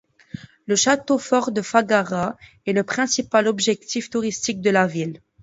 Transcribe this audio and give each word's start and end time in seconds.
Le 0.65 0.75
château 0.75 1.19
fort 1.19 1.51
de 1.51 1.61
Făgăraș 1.61 2.33
est 2.65 2.73
le 2.73 2.81
principal 2.83 3.45
objectif 3.47 4.09
touristique 4.09 4.59
de 4.61 4.71
la 4.71 4.85
ville. 4.87 5.21